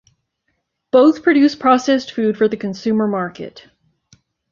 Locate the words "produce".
1.21-1.55